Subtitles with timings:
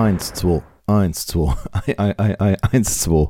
[0.00, 1.54] 1, 2, 1, 2,
[2.72, 3.28] 1, 2.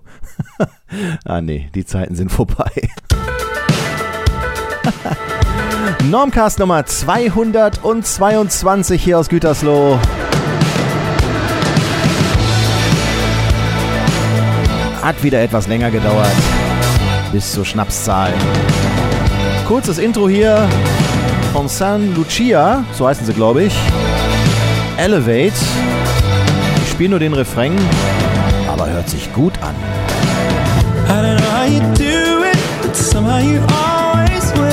[1.24, 2.70] ah nee, die Zeiten sind vorbei.
[6.08, 9.98] Normcast Nummer 222 hier aus Gütersloh.
[15.02, 16.30] Hat wieder etwas länger gedauert.
[17.32, 18.32] Bis zur Schnapszahl.
[19.66, 20.68] Kurzes Intro hier
[21.52, 23.74] von San Lucia, so heißen sie, glaube ich.
[24.98, 25.58] Elevate.
[27.00, 27.72] Ich spiele nur den Refrain,
[28.68, 29.74] aber hört sich gut an.
[31.08, 34.69] I don't know how you do it, but somehow you always will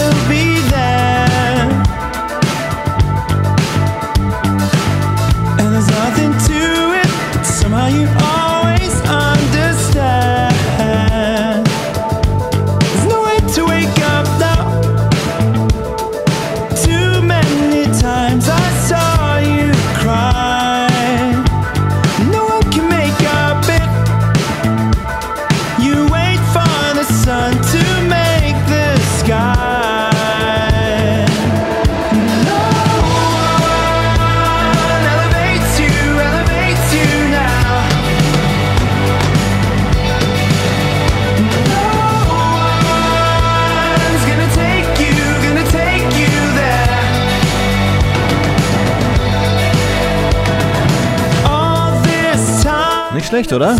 [53.53, 53.75] oder?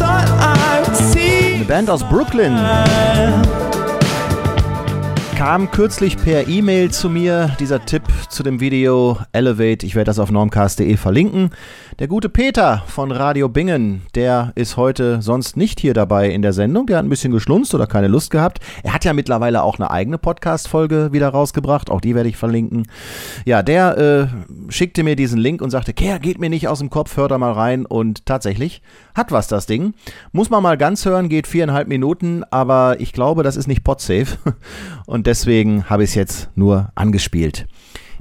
[1.55, 2.57] Eine Band aus Brooklyn.
[5.37, 9.85] Kam kürzlich per E-Mail zu mir dieser Tipp zu dem Video Elevate.
[9.85, 11.51] Ich werde das auf normcast.de verlinken.
[11.99, 16.53] Der gute Peter von Radio Bingen, der ist heute sonst nicht hier dabei in der
[16.53, 16.87] Sendung.
[16.87, 18.61] Der hat ein bisschen geschlunzt oder keine Lust gehabt.
[18.81, 21.91] Er hat ja mittlerweile auch eine eigene Podcast-Folge wieder rausgebracht.
[21.91, 22.87] Auch die werde ich verlinken.
[23.45, 26.89] Ja, der äh, schickte mir diesen Link und sagte, Kerr, geht mir nicht aus dem
[26.89, 27.85] Kopf, hört da mal rein.
[27.85, 28.81] Und tatsächlich
[29.13, 29.93] hat was das Ding.
[30.31, 34.37] Muss man mal ganz hören, geht viereinhalb Minuten, aber ich glaube, das ist nicht podsafe.
[35.05, 37.67] Und deswegen habe ich es jetzt nur angespielt.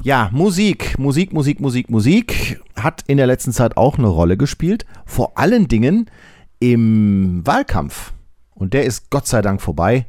[0.02, 4.84] Ja, Musik, Musik, Musik, Musik, Musik hat in der letzten Zeit auch eine Rolle gespielt.
[5.06, 6.10] Vor allen Dingen
[6.58, 8.12] im Wahlkampf.
[8.54, 10.06] Und der ist Gott sei Dank vorbei.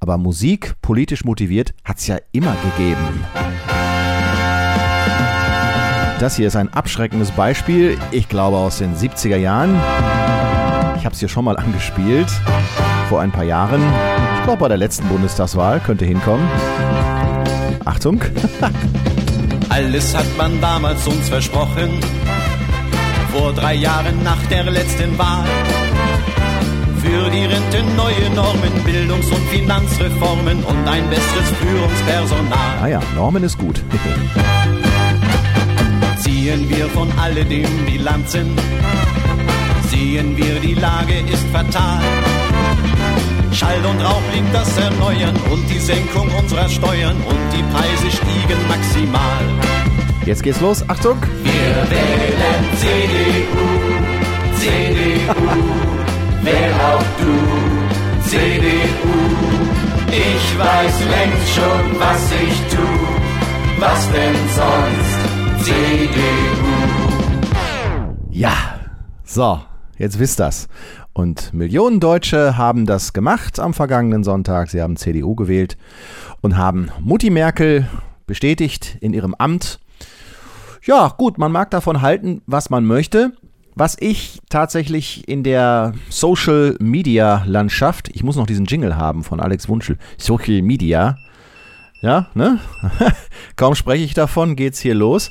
[0.00, 3.24] Aber Musik, politisch motiviert, hat es ja immer gegeben.
[6.18, 9.74] Das hier ist ein abschreckendes Beispiel, ich glaube aus den 70er Jahren.
[10.96, 12.28] Ich habe es hier schon mal angespielt,
[13.08, 13.82] vor ein paar Jahren.
[14.38, 16.46] Ich glaube bei der letzten Bundestagswahl, könnte hinkommen.
[17.84, 18.20] Achtung.
[19.68, 22.00] Alles hat man damals uns versprochen.
[23.32, 25.44] Vor drei Jahren nach der letzten Wahl.
[27.02, 32.78] Für die Rente neue Normen, Bildungs- und Finanzreformen und ein besseres Führungspersonal.
[32.80, 33.82] Ah ja, Norman ist gut.
[36.18, 38.56] Ziehen wir von alledem Bilanzen.
[39.88, 42.00] Sehen wir, die Lage ist fatal.
[43.52, 48.66] Schall und Rauch liegt das Erneuern und die Senkung unserer Steuern und die Preise stiegen
[48.66, 49.44] maximal.
[50.24, 51.18] Jetzt geht's los, Achtung.
[51.42, 53.68] Wir wählen CDU,
[54.58, 55.42] CDU,
[56.42, 59.32] wähl auch du, CDU.
[60.08, 62.86] Ich weiß längst schon, was ich tu,
[63.78, 66.72] was denn sonst, CDU.
[68.30, 68.54] Ja,
[69.24, 69.60] so,
[69.98, 70.68] jetzt wisst das.
[71.14, 74.70] Und Millionen Deutsche haben das gemacht am vergangenen Sonntag.
[74.70, 75.76] Sie haben CDU gewählt
[76.40, 77.86] und haben Mutti Merkel
[78.26, 79.78] bestätigt in ihrem Amt.
[80.84, 83.32] Ja, gut, man mag davon halten, was man möchte.
[83.74, 89.40] Was ich tatsächlich in der Social Media Landschaft, ich muss noch diesen Jingle haben von
[89.40, 91.16] Alex Wunschel, Social Media,
[92.02, 92.58] ja, ne?
[93.56, 95.30] Kaum spreche ich davon, geht's hier los.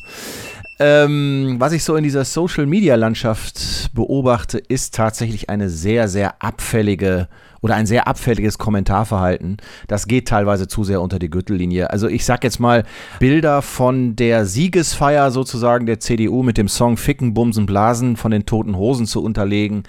[0.83, 7.27] Ähm, was ich so in dieser Social-Media-Landschaft beobachte, ist tatsächlich eine sehr, sehr abfällige
[7.61, 9.57] oder ein sehr abfälliges Kommentarverhalten.
[9.87, 11.91] Das geht teilweise zu sehr unter die Gürtellinie.
[11.91, 12.83] Also ich sag jetzt mal
[13.19, 18.45] Bilder von der Siegesfeier sozusagen der CDU mit dem Song Ficken, Bumsen, Blasen von den
[18.45, 19.83] Toten Hosen zu unterlegen.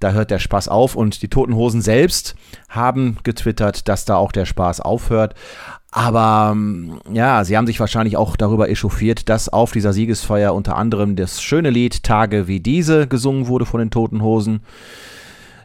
[0.00, 2.34] Da hört der Spaß auf und die Toten Hosen selbst
[2.68, 5.34] haben getwittert, dass da auch der Spaß aufhört.
[5.92, 10.76] Aber ähm, ja, sie haben sich wahrscheinlich auch darüber echauffiert, dass auf dieser Siegesfeier unter
[10.76, 14.62] anderem das schöne Lied Tage wie diese gesungen wurde von den Toten Hosen.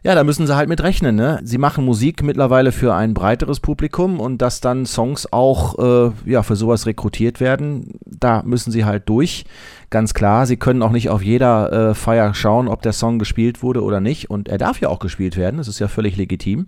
[0.03, 1.15] Ja, da müssen sie halt mit rechnen.
[1.15, 1.39] Ne?
[1.43, 6.43] Sie machen Musik mittlerweile für ein breiteres Publikum und dass dann Songs auch äh, ja,
[6.43, 9.45] für sowas rekrutiert werden, da müssen sie halt durch.
[9.89, 13.61] Ganz klar, sie können auch nicht auf jeder äh, Feier schauen, ob der Song gespielt
[13.61, 14.29] wurde oder nicht.
[14.29, 16.67] Und er darf ja auch gespielt werden, das ist ja völlig legitim.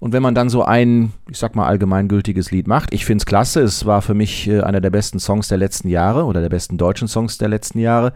[0.00, 3.26] Und wenn man dann so ein, ich sag mal, allgemeingültiges Lied macht, ich finde es
[3.26, 6.48] klasse, es war für mich äh, einer der besten Songs der letzten Jahre oder der
[6.48, 8.14] besten deutschen Songs der letzten Jahre.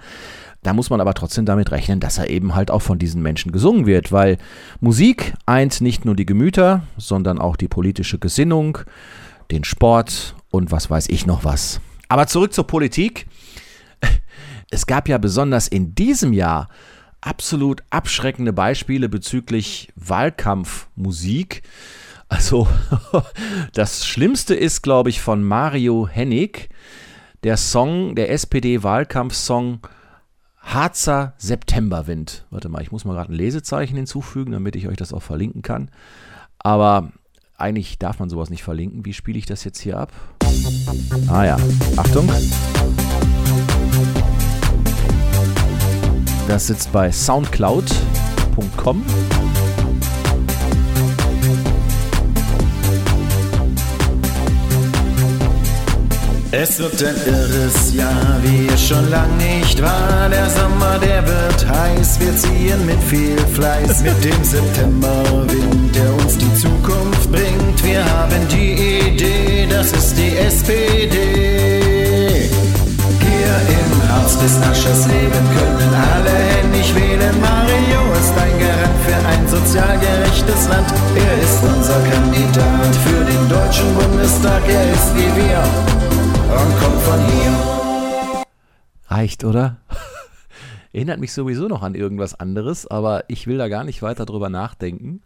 [0.65, 3.53] Da muss man aber trotzdem damit rechnen, dass er eben halt auch von diesen Menschen
[3.53, 4.39] gesungen wird, weil
[4.81, 8.79] Musik eint nicht nur die Gemüter, sondern auch die politische Gesinnung,
[9.51, 11.81] den Sport und was weiß ich noch was.
[12.09, 13.27] Aber zurück zur Politik.
[14.71, 16.69] Es gab ja besonders in diesem Jahr
[17.21, 21.63] absolut abschreckende Beispiele bezüglich Wahlkampfmusik.
[22.29, 22.67] Also
[23.75, 26.71] das Schlimmste ist, glaube ich, von Mario Hennig,
[27.45, 29.87] der Song, der SPD-Wahlkampfsong
[30.65, 32.47] Harzer Septemberwind.
[32.51, 35.63] Warte mal, ich muss mal gerade ein Lesezeichen hinzufügen, damit ich euch das auch verlinken
[35.63, 35.91] kann.
[36.59, 37.13] Aber
[37.57, 39.05] eigentlich darf man sowas nicht verlinken.
[39.05, 40.13] Wie spiele ich das jetzt hier ab?
[41.29, 41.57] Ah ja,
[41.97, 42.29] Achtung.
[46.49, 49.05] Das sitzt bei soundcloud.com.
[56.57, 60.29] Es wird ein irres Jahr, wie es schon lang nicht war.
[60.31, 64.03] Der Sommer, der wird heiß, wir ziehen mit viel Fleiß.
[64.05, 67.85] Mit dem Septemberwind, der uns die Zukunft bringt.
[67.85, 71.84] Wir haben die Idee, das ist die SPD.
[89.25, 89.79] Reicht, oder?
[90.93, 94.51] Erinnert mich sowieso noch an irgendwas anderes, aber ich will da gar nicht weiter drüber
[94.51, 95.23] nachdenken.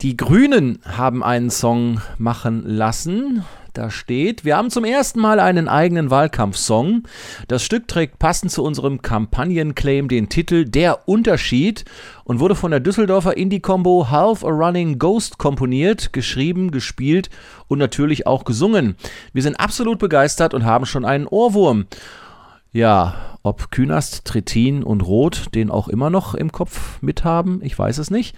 [0.00, 3.44] Die Grünen haben einen Song machen lassen.
[3.74, 7.02] Da steht, wir haben zum ersten Mal einen eigenen Wahlkampfsong.
[7.48, 11.84] Das Stück trägt passend zu unserem Kampagnenclaim den Titel Der Unterschied
[12.24, 17.28] und wurde von der Düsseldorfer Indie-Combo Half a Running Ghost komponiert, geschrieben, gespielt
[17.68, 18.96] und natürlich auch gesungen.
[19.34, 21.84] Wir sind absolut begeistert und haben schon einen Ohrwurm.
[22.76, 27.96] Ja, ob Künast, Trittin und Roth den auch immer noch im Kopf mithaben, ich weiß
[27.96, 28.36] es nicht.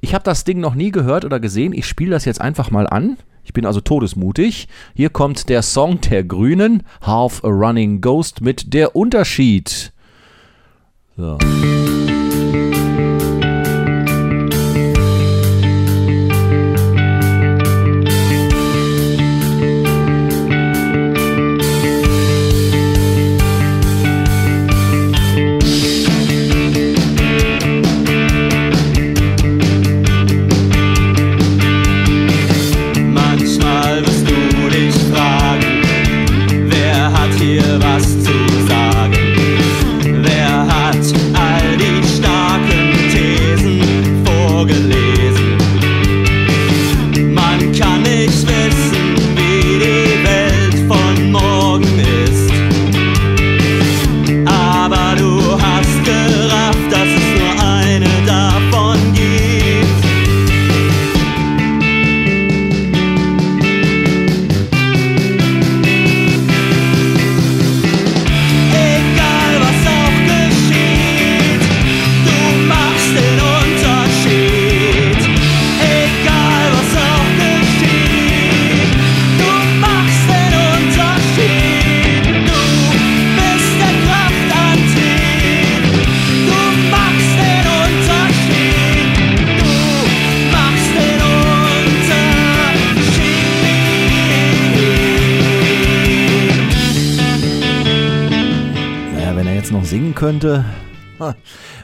[0.00, 1.72] Ich habe das Ding noch nie gehört oder gesehen.
[1.72, 3.16] Ich spiele das jetzt einfach mal an.
[3.42, 4.68] Ich bin also todesmutig.
[4.94, 9.92] Hier kommt der Song der Grünen, Half a Running Ghost mit Der Unterschied.
[11.16, 11.36] So.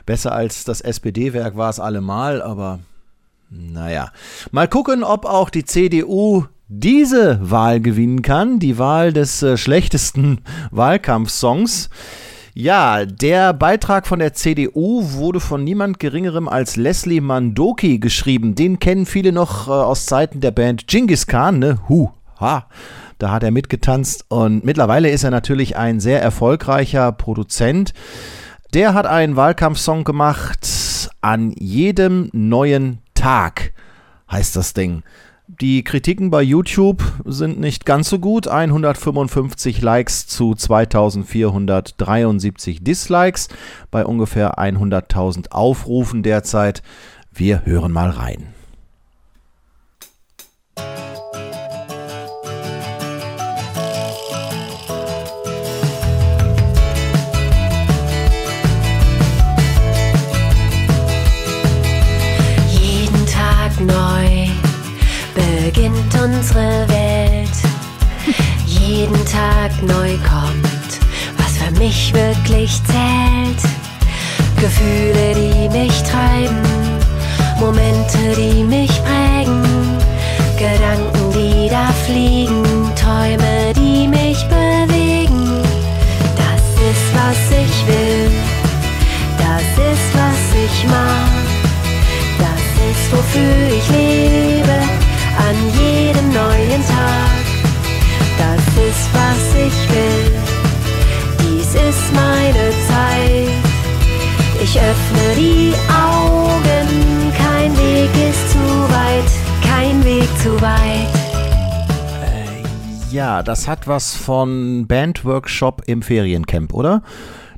[0.06, 2.78] Besser als das SPD-Werk war es allemal, aber
[3.50, 4.12] naja.
[4.50, 10.40] Mal gucken, ob auch die CDU diese Wahl gewinnen kann, die Wahl des äh, schlechtesten
[10.70, 11.90] Wahlkampfsongs.
[12.54, 18.54] Ja, der Beitrag von der CDU wurde von niemand Geringerem als Leslie Mandoki geschrieben.
[18.54, 21.78] Den kennen viele noch äh, aus Zeiten der Band Genghis Khan, ne?
[21.88, 22.10] Hu,
[22.40, 22.66] ha.
[23.18, 27.94] Da hat er mitgetanzt und mittlerweile ist er natürlich ein sehr erfolgreicher Produzent.
[28.76, 31.08] Der hat einen Wahlkampfsong gemacht.
[31.22, 33.72] An jedem neuen Tag
[34.30, 35.02] heißt das Ding.
[35.46, 38.48] Die Kritiken bei YouTube sind nicht ganz so gut.
[38.48, 43.48] 155 Likes zu 2473 Dislikes
[43.90, 46.82] bei ungefähr 100.000 Aufrufen derzeit.
[47.32, 48.55] Wir hören mal rein.
[65.86, 67.56] Beginnt unsere Welt.
[68.66, 70.90] Jeden Tag neu kommt,
[71.38, 73.62] was für mich wirklich zählt.
[74.60, 76.62] Gefühle, die mich treiben,
[77.60, 79.62] Momente, die mich prägen,
[80.58, 82.64] Gedanken, die da fliegen,
[82.96, 85.62] Träume, die mich bewegen.
[86.36, 88.30] Das ist, was ich will,
[89.38, 91.30] das ist, was ich mag,
[92.38, 95.05] das ist, wofür ich lebe,
[95.48, 97.44] an jedem neuen Tag.
[98.36, 100.32] Das ist, was ich will,
[101.40, 103.66] dies ist meine Zeit.
[104.60, 109.30] Ich öffne die Augen, kein Weg ist zu weit,
[109.62, 111.08] kein Weg zu weit.
[113.12, 117.02] Ja, das hat was von Bandworkshop im Feriencamp, oder?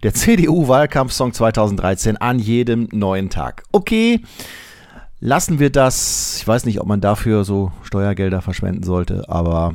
[0.02, 3.62] Der CDU-Wahlkampfsong 2013 an jedem neuen Tag.
[3.72, 4.20] Okay,
[5.20, 6.38] lassen wir das.
[6.38, 9.74] Ich weiß nicht, ob man dafür so Steuergelder verschwenden sollte, aber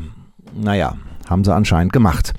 [0.56, 0.98] naja,
[1.30, 2.34] haben sie anscheinend gemacht.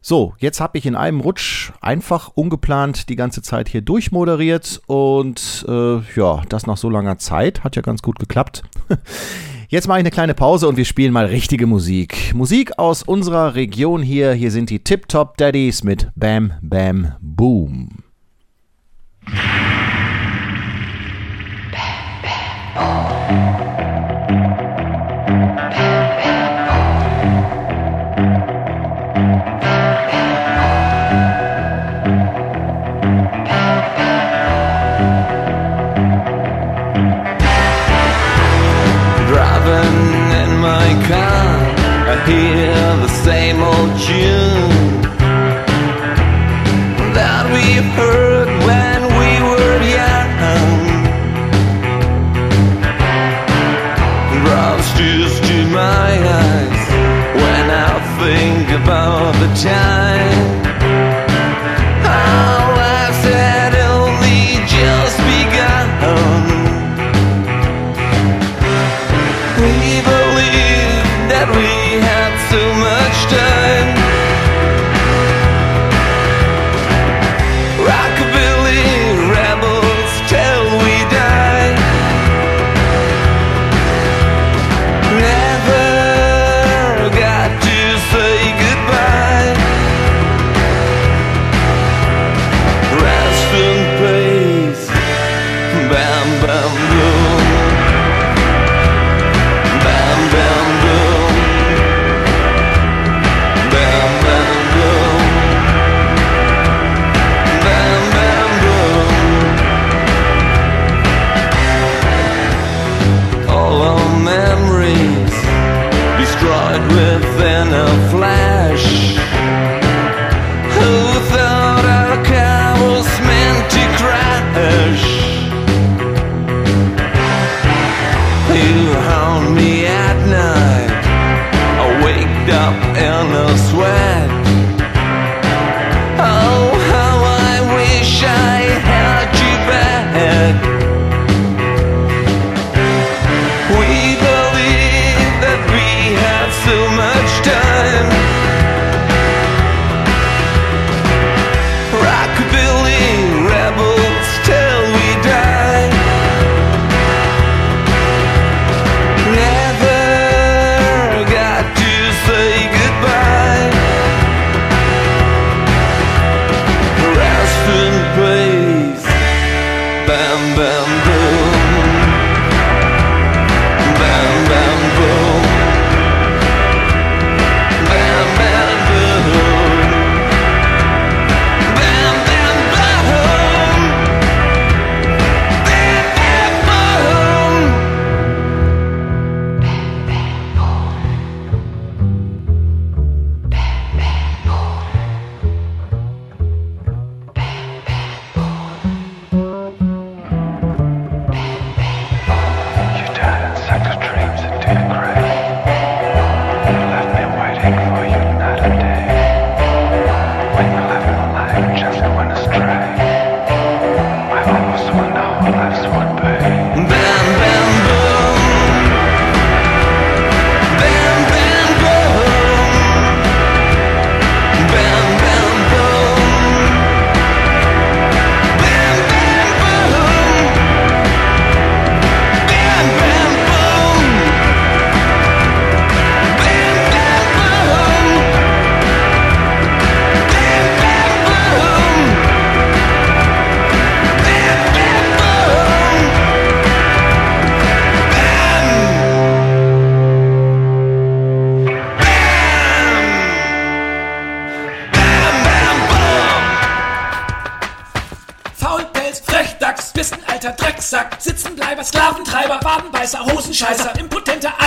[0.00, 5.66] So, jetzt habe ich in einem Rutsch einfach ungeplant die ganze Zeit hier durchmoderiert und
[5.68, 8.62] äh, ja, das nach so langer Zeit hat ja ganz gut geklappt.
[9.68, 12.32] Jetzt mache ich eine kleine Pause und wir spielen mal richtige Musik.
[12.36, 14.32] Musik aus unserer Region hier.
[14.32, 17.88] Hier sind die Tip Top Daddies mit Bam Bam Boom.
[39.28, 41.48] Driving in my car,
[42.08, 44.45] I hear the same old tune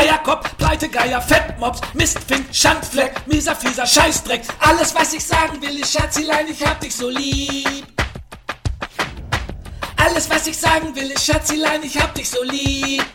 [0.09, 4.41] Eierkopf, Pleitegeier, Fettmops, Mistfink, Schandfleck, mieser, fieser Scheißdreck.
[4.59, 7.85] Alles, was ich sagen will, ist Schatzilein, ich hab dich so lieb.
[9.97, 13.05] Alles, was ich sagen will, ist Schatzilein, ich hab dich so lieb.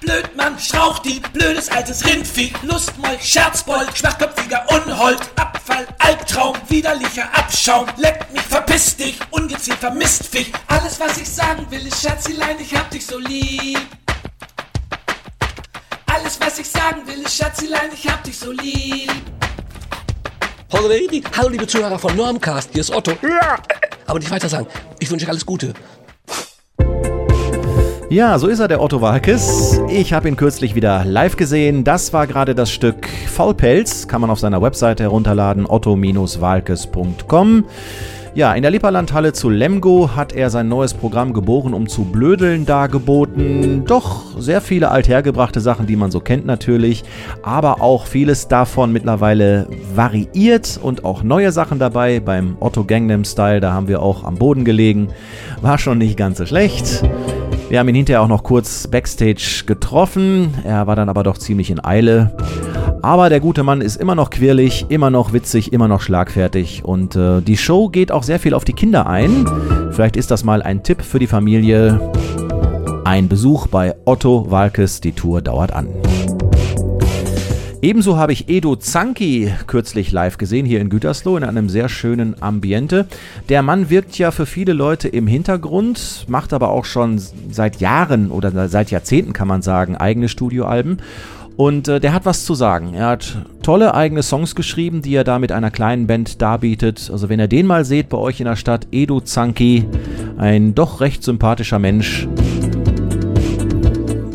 [0.00, 8.42] Blödmann, Strauchdieb, blödes altes Rindvieh, Lustmolch, Scherzbold, schwachköpfiger Unhold, Abfall, Albtraum, widerlicher Abschaum, leck mich,
[8.42, 10.52] verpiss dich, ungeziefer Mistviech.
[10.68, 13.80] Alles, was ich sagen will, ist Schatzilein, ich hab dich so lieb.
[16.44, 19.10] Was ich sagen will, ist Schatzilein, ich hab dich so lieb.
[20.70, 20.88] Hallo
[21.48, 23.12] liebe Zuhörer von Normcast, hier ist Otto.
[24.06, 24.66] Aber nicht weiter sagen.
[24.98, 25.72] Ich wünsche euch alles Gute.
[28.10, 29.80] Ja, so ist er, der Otto Walkes.
[29.88, 31.82] Ich habe ihn kürzlich wieder live gesehen.
[31.82, 34.06] Das war gerade das Stück Faulpelz.
[34.06, 37.64] Kann man auf seiner Webseite herunterladen, otto-walkes.com.
[38.36, 42.66] Ja, in der Lipperlandhalle zu Lemgo hat er sein neues Programm Geboren um zu blödeln
[42.66, 43.84] dargeboten.
[43.84, 47.04] Doch sehr viele althergebrachte Sachen, die man so kennt natürlich,
[47.42, 52.18] aber auch vieles davon mittlerweile variiert und auch neue Sachen dabei.
[52.18, 55.10] Beim Otto Gangnam Style, da haben wir auch am Boden gelegen.
[55.62, 57.04] War schon nicht ganz so schlecht.
[57.68, 60.54] Wir haben ihn hinterher auch noch kurz backstage getroffen.
[60.64, 62.32] Er war dann aber doch ziemlich in Eile.
[63.04, 66.86] Aber der gute Mann ist immer noch quirlig, immer noch witzig, immer noch schlagfertig.
[66.86, 69.44] Und äh, die Show geht auch sehr viel auf die Kinder ein.
[69.90, 72.00] Vielleicht ist das mal ein Tipp für die Familie.
[73.04, 75.88] Ein Besuch bei Otto Walkes, die Tour dauert an.
[77.82, 82.42] Ebenso habe ich Edo Zanki kürzlich live gesehen, hier in Gütersloh, in einem sehr schönen
[82.42, 83.06] Ambiente.
[83.50, 88.30] Der Mann wirkt ja für viele Leute im Hintergrund, macht aber auch schon seit Jahren
[88.30, 91.00] oder seit Jahrzehnten, kann man sagen, eigene Studioalben.
[91.56, 92.94] Und äh, der hat was zu sagen.
[92.94, 97.10] Er hat tolle eigene Songs geschrieben, die er da mit einer kleinen Band darbietet.
[97.12, 99.86] Also wenn ihr den mal seht bei euch in der Stadt, Edu Zanki,
[100.36, 102.26] ein doch recht sympathischer Mensch,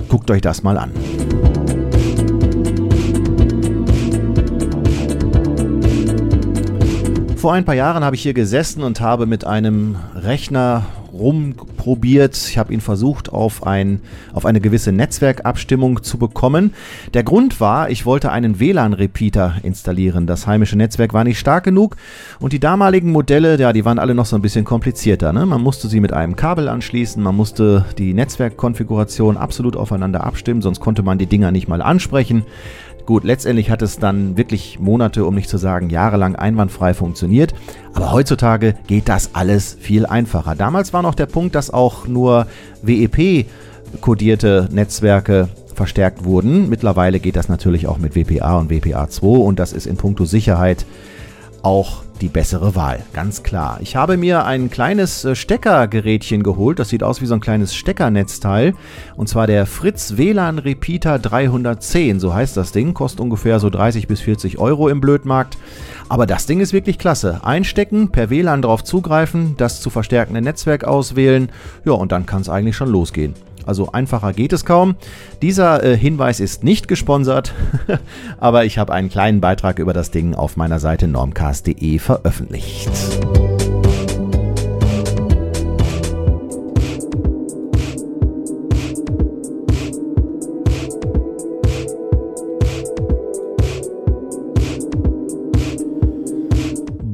[0.07, 0.91] guckt euch das mal an.
[7.35, 10.85] Vor ein paar Jahren habe ich hier gesessen und habe mit einem Rechner
[11.79, 12.35] rumprobiert.
[12.49, 14.01] Ich habe ihn versucht, auf, ein,
[14.33, 16.73] auf eine gewisse Netzwerkabstimmung zu bekommen.
[17.13, 20.27] Der Grund war, ich wollte einen WLAN-Repeater installieren.
[20.27, 21.95] Das heimische Netzwerk war nicht stark genug
[22.39, 25.33] und die damaligen Modelle, ja, die waren alle noch so ein bisschen komplizierter.
[25.33, 25.45] Ne?
[25.45, 30.79] Man musste sie mit einem Kabel anschließen, man musste die Netzwerkkonfiguration absolut aufeinander abstimmen, sonst
[30.79, 32.43] konnte man die Dinger nicht mal ansprechen.
[33.09, 37.55] Gut, letztendlich hat es dann wirklich Monate, um nicht zu sagen jahrelang einwandfrei funktioniert.
[37.95, 40.53] Aber heutzutage geht das alles viel einfacher.
[40.53, 42.45] Damals war noch der Punkt, dass auch nur
[42.83, 46.69] WEP-kodierte Netzwerke verstärkt wurden.
[46.69, 50.85] Mittlerweile geht das natürlich auch mit WPA und WPA2 und das ist in puncto Sicherheit
[51.63, 53.79] auch die bessere Wahl, ganz klar.
[53.81, 57.73] Ich habe mir ein kleines äh, Steckergerätchen geholt, das sieht aus wie so ein kleines
[57.73, 58.73] Steckernetzteil
[59.15, 64.07] und zwar der Fritz WLAN Repeater 310, so heißt das Ding, kostet ungefähr so 30
[64.07, 65.57] bis 40 Euro im Blödmarkt.
[66.09, 67.41] Aber das Ding ist wirklich klasse.
[67.43, 71.49] Einstecken, per WLAN drauf zugreifen, das zu verstärkende Netzwerk auswählen,
[71.85, 73.33] ja und dann kann es eigentlich schon losgehen.
[73.65, 74.95] Also einfacher geht es kaum.
[75.41, 77.53] Dieser äh, Hinweis ist nicht gesponsert,
[78.39, 82.89] aber ich habe einen kleinen Beitrag über das Ding auf meiner Seite normcast.de veröffentlicht.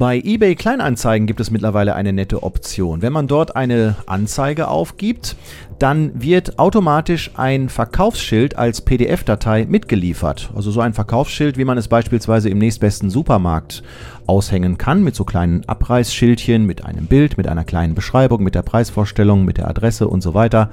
[0.06, 3.02] Bei eBay Kleinanzeigen gibt es mittlerweile eine nette Option.
[3.02, 5.36] Wenn man dort eine Anzeige aufgibt,
[5.80, 10.52] dann wird automatisch ein Verkaufsschild als PDF-Datei mitgeliefert.
[10.56, 13.82] Also so ein Verkaufsschild, wie man es beispielsweise im nächstbesten Supermarkt
[14.28, 18.62] aushängen kann, mit so kleinen Abreißschildchen, mit einem Bild, mit einer kleinen Beschreibung, mit der
[18.62, 20.70] Preisvorstellung, mit der Adresse und so weiter.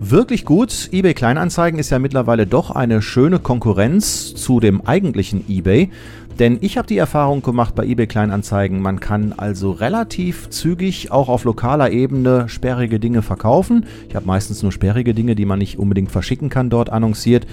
[0.00, 0.90] Wirklich gut.
[0.92, 5.90] eBay Kleinanzeigen ist ja mittlerweile doch eine schöne Konkurrenz zu dem eigentlichen eBay.
[6.38, 11.28] Denn ich habe die Erfahrung gemacht bei eBay Kleinanzeigen, man kann also relativ zügig auch
[11.28, 13.86] auf lokaler Ebene sperrige Dinge verkaufen.
[14.08, 17.46] Ich habe meistens nur sperrige Dinge, die man nicht unbedingt verschicken kann, dort annonciert.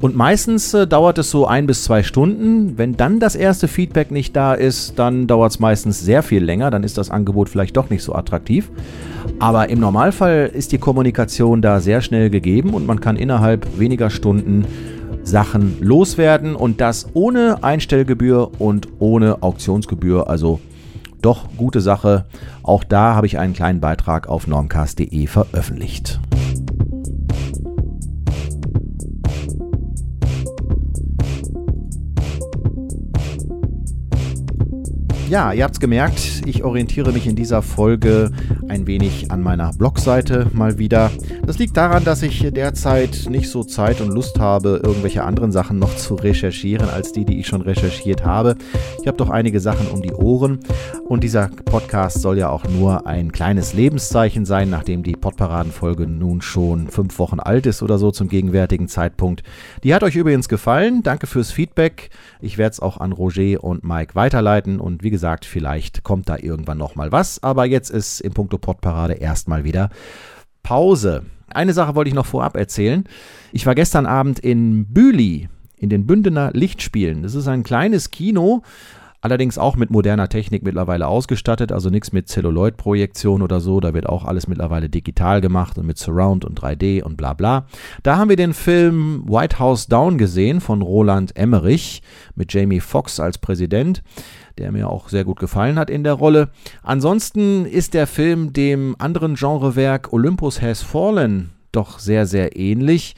[0.00, 2.78] Und meistens äh, dauert es so ein bis zwei Stunden.
[2.78, 6.70] Wenn dann das erste Feedback nicht da ist, dann dauert es meistens sehr viel länger.
[6.70, 8.70] Dann ist das Angebot vielleicht doch nicht so attraktiv.
[9.40, 14.10] Aber im Normalfall ist die Kommunikation da sehr schnell gegeben und man kann innerhalb weniger
[14.10, 14.64] Stunden
[15.28, 20.28] Sachen loswerden und das ohne Einstellgebühr und ohne Auktionsgebühr.
[20.28, 20.60] Also
[21.20, 22.24] doch gute Sache.
[22.62, 26.20] Auch da habe ich einen kleinen Beitrag auf normcast.de veröffentlicht.
[35.28, 38.30] Ja, ihr habt's gemerkt, ich orientiere mich in dieser Folge
[38.66, 41.10] ein wenig an meiner Blogseite mal wieder.
[41.44, 45.78] Das liegt daran, dass ich derzeit nicht so Zeit und Lust habe, irgendwelche anderen Sachen
[45.78, 48.56] noch zu recherchieren, als die, die ich schon recherchiert habe.
[49.02, 50.60] Ich habe doch einige Sachen um die Ohren
[51.06, 56.40] und dieser Podcast soll ja auch nur ein kleines Lebenszeichen sein, nachdem die Podparadenfolge nun
[56.40, 59.42] schon fünf Wochen alt ist oder so zum gegenwärtigen Zeitpunkt.
[59.84, 61.02] Die hat euch übrigens gefallen.
[61.02, 62.08] Danke fürs Feedback.
[62.40, 66.28] Ich werde es auch an Roger und Mike weiterleiten und wie gesagt, gesagt, vielleicht kommt
[66.28, 67.42] da irgendwann noch mal was.
[67.42, 69.90] Aber jetzt ist im Punkto Podparade erstmal wieder
[70.62, 71.24] Pause.
[71.48, 73.02] Eine Sache wollte ich noch vorab erzählen.
[73.50, 77.24] Ich war gestern Abend in Büli, in den Bündener Lichtspielen.
[77.24, 78.62] Das ist ein kleines Kino,
[79.20, 83.80] Allerdings auch mit moderner Technik mittlerweile ausgestattet, also nichts mit Celluloid-Projektion oder so.
[83.80, 87.66] Da wird auch alles mittlerweile digital gemacht und mit Surround und 3D und bla bla.
[88.04, 92.02] Da haben wir den Film White House Down gesehen von Roland Emmerich
[92.36, 94.02] mit Jamie Foxx als Präsident
[94.58, 96.50] der mir auch sehr gut gefallen hat in der Rolle.
[96.82, 103.14] Ansonsten ist der Film dem anderen Genrewerk Olympus Has Fallen doch sehr, sehr ähnlich.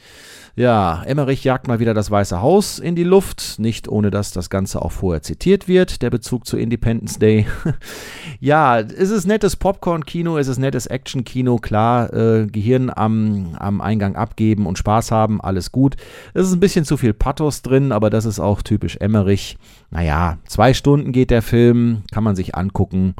[0.57, 4.49] Ja, Emmerich jagt mal wieder das Weiße Haus in die Luft, nicht ohne dass das
[4.49, 7.47] Ganze auch vorher zitiert wird, der Bezug zu Independence Day.
[8.41, 14.17] ja, es ist nettes Popcorn-Kino, es ist nettes Action-Kino, klar, äh, Gehirn am, am Eingang
[14.17, 15.95] abgeben und Spaß haben, alles gut.
[16.33, 19.57] Es ist ein bisschen zu viel Pathos drin, aber das ist auch typisch Emmerich.
[19.89, 23.15] Naja, zwei Stunden geht der Film, kann man sich angucken.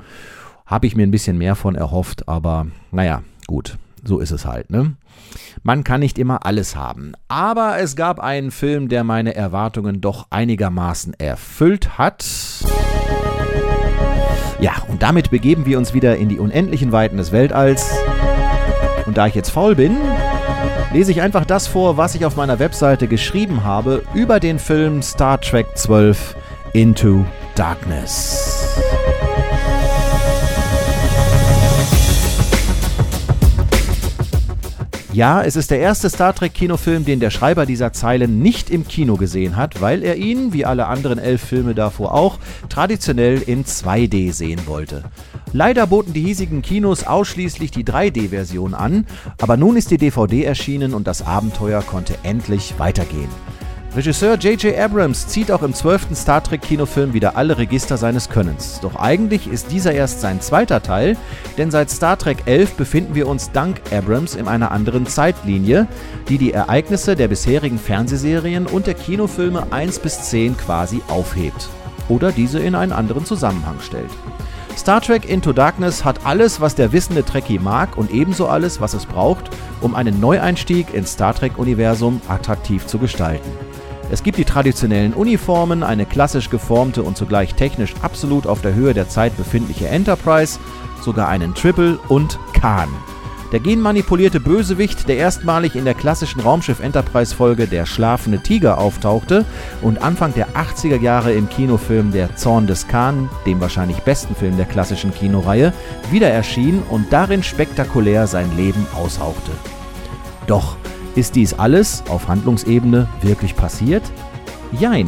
[0.65, 4.69] Habe ich mir ein bisschen mehr von erhofft, aber naja, gut, so ist es halt,
[4.69, 4.95] ne?
[5.63, 7.13] Man kann nicht immer alles haben.
[7.27, 12.25] Aber es gab einen Film, der meine Erwartungen doch einigermaßen erfüllt hat.
[14.59, 17.91] Ja, und damit begeben wir uns wieder in die unendlichen Weiten des Weltalls.
[19.05, 19.97] Und da ich jetzt faul bin,
[20.93, 25.01] lese ich einfach das vor, was ich auf meiner Webseite geschrieben habe über den Film
[25.01, 26.35] Star Trek 12
[26.73, 28.77] Into Darkness.
[35.13, 39.17] Ja, es ist der erste Star Trek-Kinofilm, den der Schreiber dieser Zeilen nicht im Kino
[39.17, 44.31] gesehen hat, weil er ihn, wie alle anderen elf Filme davor auch, traditionell in 2D
[44.31, 45.03] sehen wollte.
[45.51, 49.05] Leider boten die hiesigen Kinos ausschließlich die 3D-Version an,
[49.41, 53.29] aber nun ist die DVD erschienen und das Abenteuer konnte endlich weitergehen.
[53.93, 54.79] Regisseur J.J.
[54.79, 58.79] Abrams zieht auch im zwölften Star Trek-Kinofilm wieder alle Register seines Könnens.
[58.79, 61.17] Doch eigentlich ist dieser erst sein zweiter Teil,
[61.57, 65.87] denn seit Star Trek 11 befinden wir uns dank Abrams in einer anderen Zeitlinie,
[66.29, 71.67] die die Ereignisse der bisherigen Fernsehserien und der Kinofilme 1 bis 10 quasi aufhebt
[72.07, 74.09] oder diese in einen anderen Zusammenhang stellt.
[74.77, 78.93] Star Trek Into Darkness hat alles, was der wissende Trekkie mag und ebenso alles, was
[78.93, 79.49] es braucht,
[79.81, 83.49] um einen Neueinstieg ins Star Trek-Universum attraktiv zu gestalten.
[84.11, 88.93] Es gibt die traditionellen Uniformen, eine klassisch geformte und zugleich technisch absolut auf der Höhe
[88.93, 90.59] der Zeit befindliche Enterprise,
[91.01, 92.89] sogar einen Triple und Khan.
[93.53, 99.45] Der genmanipulierte Bösewicht, der erstmalig in der klassischen Raumschiff Enterprise Folge Der schlafende Tiger auftauchte
[99.81, 104.57] und Anfang der 80er Jahre im Kinofilm Der Zorn des Khan, dem wahrscheinlich besten Film
[104.57, 105.71] der klassischen Kinoreihe,
[106.11, 109.51] wieder erschien und darin spektakulär sein Leben aushauchte.
[110.47, 110.75] Doch
[111.15, 114.03] ist dies alles auf Handlungsebene wirklich passiert?
[114.71, 115.07] Jein.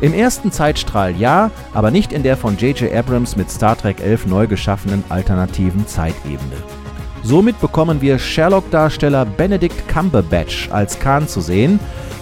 [0.00, 2.92] Im ersten Zeitstrahl ja, aber nicht in der von J.J.
[2.92, 6.56] Abrams mit Star Trek 11 neu geschaffenen alternativen Zeitebene.
[7.22, 11.78] Somit bekommen wir Sherlock-Darsteller Benedict Cumberbatch als Khan zu sehen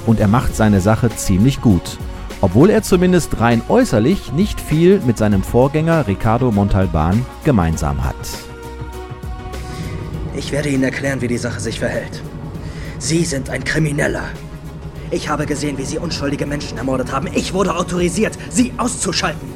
[0.06, 1.98] und er macht seine Sache ziemlich gut.
[2.40, 8.16] Obwohl er zumindest rein äußerlich nicht viel mit seinem Vorgänger Ricardo Montalban gemeinsam hat.
[10.36, 12.22] Ich werde Ihnen erklären, wie die Sache sich verhält.
[12.98, 14.24] Sie sind ein Krimineller.
[15.10, 17.28] Ich habe gesehen, wie Sie unschuldige Menschen ermordet haben.
[17.32, 19.48] Ich wurde autorisiert, Sie auszuschalten.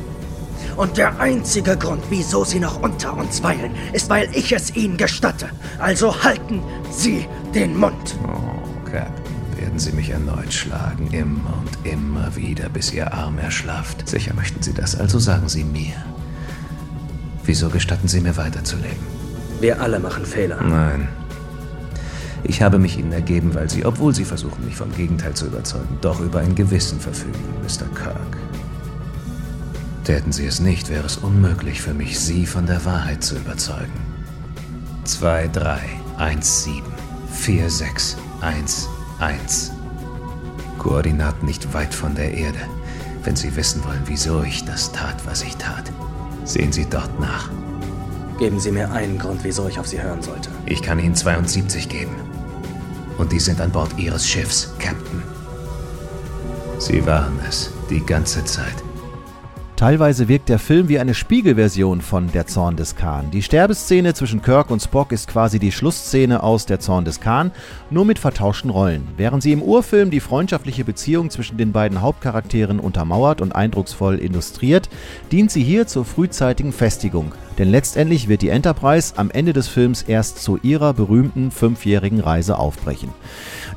[0.77, 4.97] Und der einzige Grund, wieso Sie noch unter uns weilen, ist, weil ich es Ihnen
[4.97, 5.51] gestatte.
[5.79, 8.17] Also halten Sie den Mund.
[8.25, 9.13] Oh, Captain,
[9.59, 14.09] werden Sie mich erneut schlagen, immer und immer wieder, bis Ihr Arm erschlafft.
[14.09, 15.95] Sicher möchten Sie das, also sagen Sie mir.
[17.45, 19.13] Wieso gestatten Sie mir weiterzuleben?
[19.61, 20.63] Wir alle machen Fehler.
[20.63, 21.09] Nein,
[22.45, 25.99] ich habe mich Ihnen ergeben, weil Sie, obwohl Sie versuchen, mich vom Gegenteil zu überzeugen,
[26.01, 27.87] doch über ein Gewissen verfügen, Mr.
[27.95, 28.37] Kirk.
[30.05, 34.01] Täten Sie es nicht, wäre es unmöglich für mich, Sie von der Wahrheit zu überzeugen.
[35.05, 35.79] 2, 3,
[36.19, 36.83] 1, 7,
[37.33, 38.89] 4, 6, 1,
[39.21, 39.73] 1.
[40.79, 42.59] Koordinaten nicht weit von der Erde.
[43.23, 45.93] Wenn Sie wissen wollen, wieso ich das tat, was ich tat,
[46.45, 47.51] sehen Sie dort nach.
[48.43, 50.51] Geben Sie mir einen Grund, wieso ich auf Sie hören sollte.
[50.67, 52.17] Ich kann Ihnen 72 geben.
[53.17, 55.23] Und die sind an Bord Ihres Schiffs, Captain.
[56.77, 58.75] Sie waren es, die ganze Zeit.
[59.77, 63.31] Teilweise wirkt der Film wie eine Spiegelversion von Der Zorn des Khan.
[63.33, 67.53] Die Sterbeszene zwischen Kirk und Spock ist quasi die Schlussszene aus Der Zorn des Khan,
[67.91, 69.07] nur mit vertauschten Rollen.
[69.17, 74.89] Während sie im Urfilm die freundschaftliche Beziehung zwischen den beiden Hauptcharakteren untermauert und eindrucksvoll illustriert,
[75.31, 77.33] dient sie hier zur frühzeitigen Festigung.
[77.59, 82.59] Denn letztendlich wird die Enterprise am Ende des Films erst zu ihrer berühmten fünfjährigen Reise
[82.59, 83.11] aufbrechen.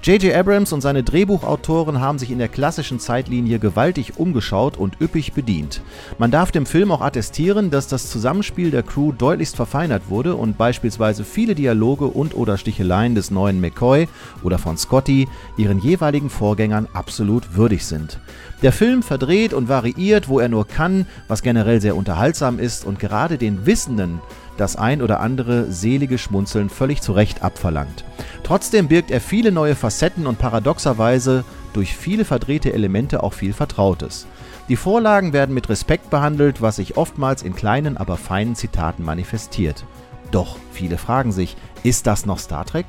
[0.04, 0.36] J.J.
[0.36, 5.82] Abrams und seine Drehbuchautoren haben sich in der klassischen Zeitlinie gewaltig umgeschaut und üppig bedient.
[6.20, 10.58] Man darf dem Film auch attestieren, dass das Zusammenspiel der Crew deutlichst verfeinert wurde und
[10.58, 14.08] beispielsweise viele Dialoge und/oder Sticheleien des neuen McCoy
[14.44, 18.20] oder von Scotty ihren jeweiligen Vorgängern absolut würdig sind.
[18.62, 23.00] Der Film verdreht und variiert, wo er nur kann, was generell sehr unterhaltsam ist und
[23.00, 24.22] gerade den Wissenden
[24.58, 28.06] das ein oder andere selige Schmunzeln völlig zu Recht abverlangt.
[28.44, 34.28] Trotzdem birgt er viele neue Facetten und paradoxerweise durch viele verdrehte Elemente auch viel Vertrautes.
[34.70, 39.86] Die Vorlagen werden mit Respekt behandelt, was sich oftmals in kleinen, aber feinen Zitaten manifestiert.
[40.32, 42.88] Doch viele fragen sich, ist das noch Star Trek?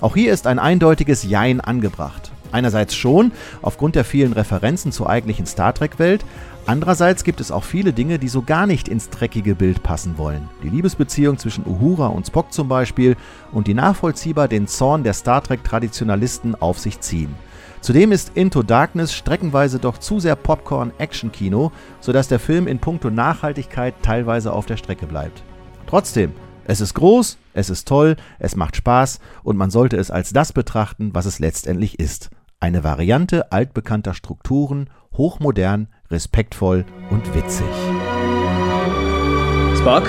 [0.00, 2.31] Auch hier ist ein eindeutiges Jein angebracht.
[2.52, 6.24] Einerseits schon, aufgrund der vielen Referenzen zur eigentlichen Star Trek-Welt,
[6.66, 10.48] andererseits gibt es auch viele Dinge, die so gar nicht ins dreckige Bild passen wollen.
[10.62, 13.16] Die Liebesbeziehung zwischen Uhura und Spock zum Beispiel
[13.50, 17.34] und die nachvollziehbar den Zorn der Star Trek-Traditionalisten auf sich ziehen.
[17.80, 23.94] Zudem ist Into Darkness streckenweise doch zu sehr Popcorn-Action-Kino, sodass der Film in puncto Nachhaltigkeit
[24.02, 25.42] teilweise auf der Strecke bleibt.
[25.88, 26.32] Trotzdem,
[26.64, 30.52] es ist groß, es ist toll, es macht Spaß und man sollte es als das
[30.52, 32.30] betrachten, was es letztendlich ist.
[32.62, 37.66] Eine Variante altbekannter Strukturen, hochmodern, respektvoll und witzig.
[39.76, 40.08] Spock?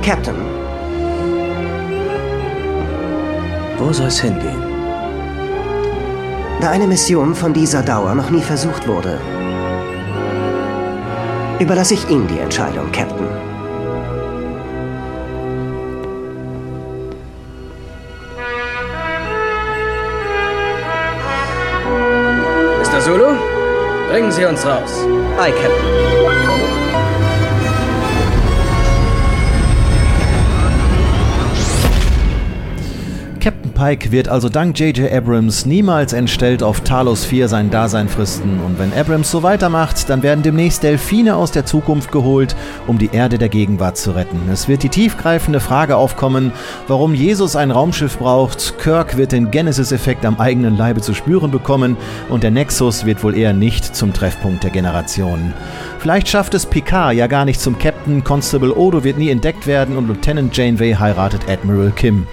[0.00, 0.36] Captain,
[3.76, 4.62] Wo soll's hingehen?
[6.60, 9.18] da eine Mission von dieser Dauer noch nie versucht wurde,
[11.58, 13.49] überlasse ich Ihnen die Entscheidung, Captain.
[24.30, 24.92] Bringen Sie uns raus.
[25.36, 25.50] Captain.
[25.60, 26.49] Captain
[33.80, 35.10] Pike wird also dank J.J.
[35.10, 38.60] Abrams niemals entstellt auf Talos 4 sein Dasein fristen.
[38.60, 42.54] Und wenn Abrams so weitermacht, dann werden demnächst Delfine aus der Zukunft geholt,
[42.86, 44.38] um die Erde der Gegenwart zu retten.
[44.52, 46.52] Es wird die tiefgreifende Frage aufkommen,
[46.88, 48.78] warum Jesus ein Raumschiff braucht.
[48.80, 51.96] Kirk wird den Genesis-Effekt am eigenen Leibe zu spüren bekommen
[52.28, 55.54] und der Nexus wird wohl eher nicht zum Treffpunkt der Generationen.
[56.00, 59.96] Vielleicht schafft es Picard ja gar nicht zum Captain, Constable Odo wird nie entdeckt werden
[59.96, 62.26] und Lieutenant Janeway heiratet Admiral Kim.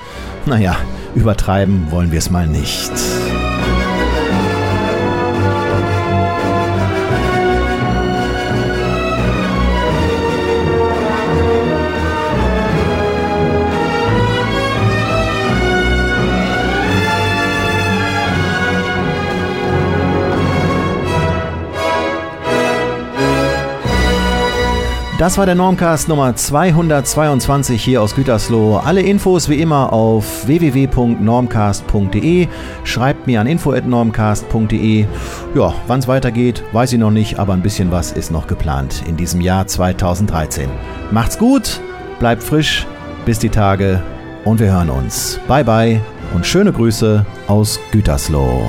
[0.46, 0.76] Naja,
[1.18, 2.92] übertreiben wollen wir es mal nicht.
[25.28, 28.78] Das war der Normcast Nummer 222 hier aus Gütersloh.
[28.78, 32.48] Alle Infos wie immer auf www.normcast.de.
[32.86, 35.06] Schreibt mir an info@normcast.de.
[35.54, 39.04] Ja, wann es weitergeht, weiß ich noch nicht, aber ein bisschen was ist noch geplant
[39.06, 40.70] in diesem Jahr 2013.
[41.12, 41.82] Macht's gut,
[42.20, 42.88] bleibt frisch,
[43.26, 44.02] bis die Tage
[44.46, 45.42] und wir hören uns.
[45.46, 46.00] Bye bye
[46.36, 48.62] und schöne Grüße aus Gütersloh.